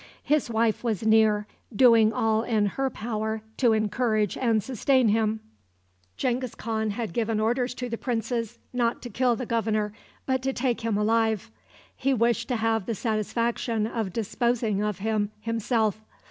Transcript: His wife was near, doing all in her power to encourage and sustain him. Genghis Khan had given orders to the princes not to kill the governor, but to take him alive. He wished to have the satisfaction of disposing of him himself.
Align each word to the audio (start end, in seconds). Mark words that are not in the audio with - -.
His 0.23 0.49
wife 0.49 0.83
was 0.83 1.05
near, 1.05 1.45
doing 1.75 2.11
all 2.11 2.41
in 2.41 2.65
her 2.65 2.89
power 2.89 3.43
to 3.57 3.71
encourage 3.73 4.35
and 4.35 4.63
sustain 4.63 5.09
him. 5.09 5.41
Genghis 6.17 6.55
Khan 6.55 6.89
had 6.89 7.13
given 7.13 7.39
orders 7.39 7.75
to 7.75 7.87
the 7.87 7.99
princes 7.99 8.57
not 8.73 9.03
to 9.03 9.11
kill 9.11 9.35
the 9.35 9.45
governor, 9.45 9.93
but 10.25 10.41
to 10.41 10.53
take 10.53 10.81
him 10.81 10.97
alive. 10.97 11.51
He 11.95 12.15
wished 12.15 12.47
to 12.47 12.55
have 12.55 12.87
the 12.87 12.95
satisfaction 12.95 13.85
of 13.85 14.11
disposing 14.11 14.81
of 14.81 14.97
him 14.97 15.29
himself. 15.39 16.01